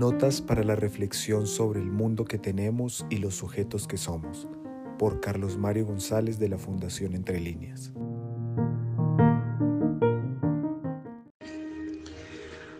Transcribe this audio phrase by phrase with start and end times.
[0.00, 4.48] Notas para la reflexión sobre el mundo que tenemos y los sujetos que somos,
[4.98, 7.92] por Carlos Mario González de la Fundación Entre Líneas.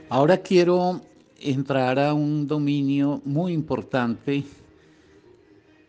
[0.09, 1.03] Ahora quiero
[1.39, 4.45] entrar a un dominio muy importante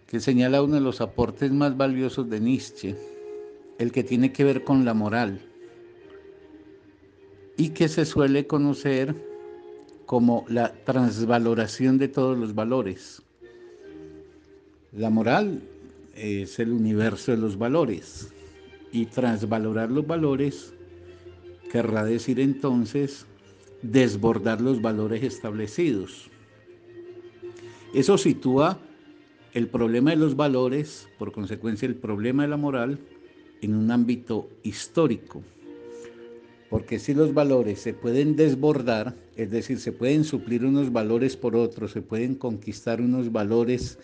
[0.07, 2.97] que señala uno de los aportes más valiosos de Nietzsche,
[3.79, 5.39] el que tiene que ver con la moral
[7.55, 9.30] y que se suele conocer
[10.11, 13.21] como la transvaloración de todos los valores.
[14.91, 15.61] La moral
[16.13, 18.33] es el universo de los valores
[18.91, 20.73] y transvalorar los valores
[21.71, 23.25] querrá decir entonces
[23.83, 26.29] desbordar los valores establecidos.
[27.93, 28.79] Eso sitúa
[29.53, 32.99] el problema de los valores, por consecuencia el problema de la moral,
[33.61, 35.41] en un ámbito histórico.
[36.71, 41.53] Porque si los valores se pueden desbordar, es decir, se pueden suplir unos valores por
[41.53, 43.99] otros, se pueden conquistar unos valores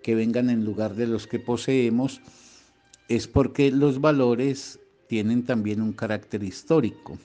[0.00, 2.20] que vengan en lugar de los que poseemos,
[3.08, 7.18] es porque los valores tienen también un carácter histórico.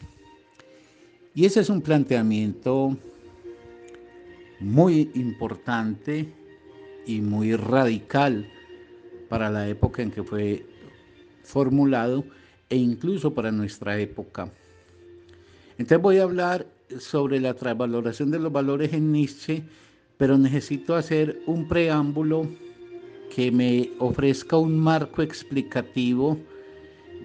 [1.36, 2.98] Y ese es un planteamiento
[4.60, 6.34] muy importante
[7.06, 8.52] y muy radical
[9.30, 10.66] para la época en que fue
[11.44, 12.26] formulado
[12.70, 14.52] e incluso para nuestra época.
[15.80, 16.68] Entonces voy a hablar
[17.00, 19.64] sobre la transvaloración de los valores en Nietzsche,
[20.18, 22.50] pero necesito hacer un preámbulo
[23.34, 26.38] que me ofrezca un marco explicativo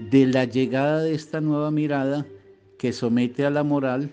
[0.08, 2.24] de la llegada de esta nueva mirada
[2.78, 4.12] que somete a la moral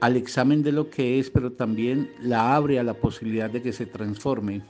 [0.00, 3.74] al examen de lo que es, pero también la abre a la posibilidad de que
[3.74, 4.62] se transforme.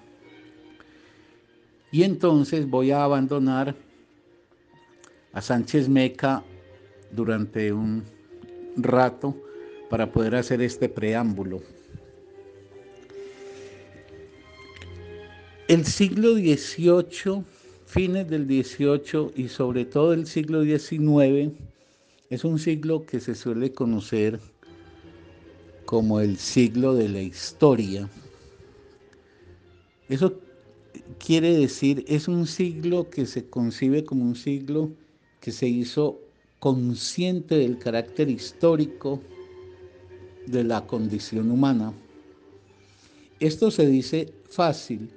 [1.93, 3.77] Y entonces voy a abandonar
[5.33, 6.43] a Sánchez Meca
[7.13, 8.03] durante un
[8.77, 9.37] rato
[9.91, 11.61] para poder hacer este preámbulo.
[15.69, 17.45] El siglo XVIII,
[17.87, 21.53] fines del XVIII y sobre todo el siglo XIX,
[22.31, 24.41] es un siglo que se suele conocer
[25.85, 28.09] como el siglo de la historia.
[30.09, 30.41] Eso
[31.19, 34.91] quiere decir, es un siglo que se concibe como un siglo
[35.41, 36.22] que se hizo
[36.63, 39.21] consciente del carácter histórico
[40.47, 41.93] de la condición humana.
[43.41, 45.11] Esto se dice fácil,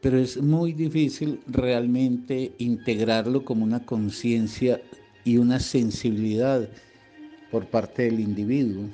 [0.00, 4.82] pero es muy difícil realmente integrarlo como una conciencia
[5.22, 6.68] y una sensibilidad
[7.52, 8.88] por parte del individuo.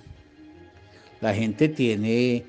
[1.22, 2.44] La gente tiene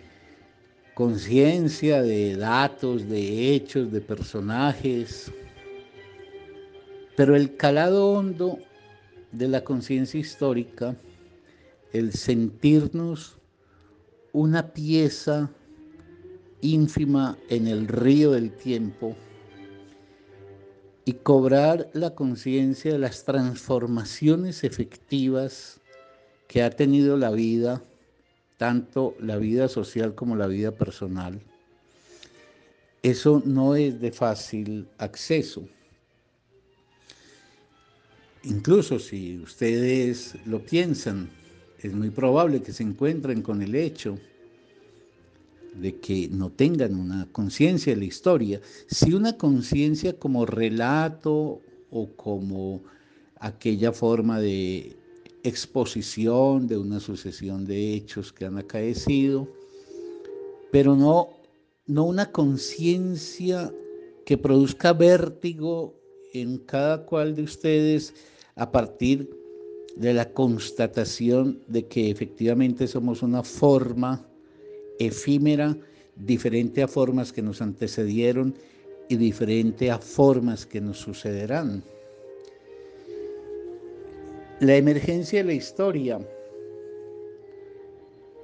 [0.94, 5.32] conciencia de datos, de hechos, de personajes,
[7.16, 8.60] pero el calado hondo
[9.38, 10.96] de la conciencia histórica,
[11.94, 13.38] el sentirnos
[14.34, 15.50] una pieza
[16.62, 19.16] ínfima en el río del tiempo
[21.06, 25.80] y cobrar la conciencia de las transformaciones efectivas
[26.48, 27.84] que ha tenido la vida
[28.58, 31.42] tanto la vida social como la vida personal.
[33.04, 35.68] Eso no es de fácil acceso.
[38.46, 41.32] Incluso si ustedes lo piensan,
[41.80, 44.20] es muy probable que se encuentren con el hecho
[45.74, 52.10] de que no tengan una conciencia de la historia, si una conciencia como relato o
[52.16, 52.84] como
[53.40, 54.96] aquella forma de
[55.44, 59.50] exposición de una sucesión de hechos que han acaecido,
[60.72, 61.30] pero no,
[61.88, 63.74] no una conciencia
[64.24, 65.96] que produzca vértigo
[66.34, 68.14] en cada cual de ustedes
[68.56, 69.30] a partir
[69.96, 74.26] de la constatación de que efectivamente somos una forma
[75.00, 75.78] efímera,
[76.16, 78.56] diferente a formas que nos antecedieron
[79.10, 81.84] y diferente a formas que nos sucederán.
[84.62, 86.20] La emergencia de la historia,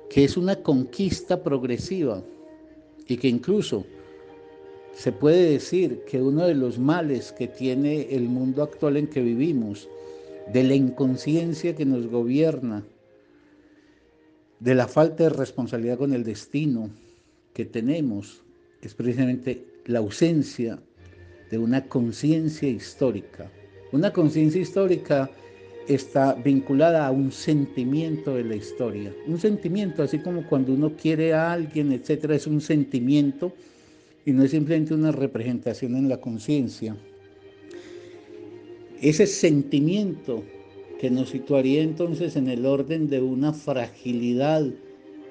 [0.10, 2.22] que es una conquista progresiva
[3.08, 3.86] y que incluso
[4.94, 9.22] se puede decir que uno de los males que tiene el mundo actual en que
[9.22, 9.88] vivimos,
[10.52, 12.84] de la inconsciencia que nos gobierna,
[14.60, 16.90] de la falta de responsabilidad con el destino
[17.54, 18.44] que tenemos,
[18.82, 20.80] es precisamente la ausencia
[21.50, 23.52] de una conciencia histórica.
[23.92, 25.30] Una conciencia histórica
[25.88, 29.14] está vinculada a un sentimiento de la historia.
[29.28, 33.52] Un sentimiento, así como cuando uno quiere a alguien, etcétera, es un sentimiento
[34.26, 36.96] y no es simplemente una representación en la conciencia.
[39.02, 40.44] Ese sentimiento
[41.00, 44.64] que nos situaría entonces en el orden de una fragilidad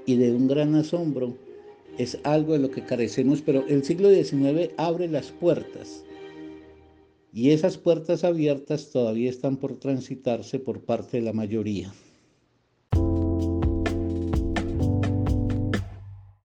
[0.06, 1.36] y de un gran asombro
[1.96, 6.04] es algo de lo que carecemos, pero el siglo XIX abre las puertas
[7.32, 11.92] y esas puertas abiertas todavía están por transitarse por parte de la mayoría.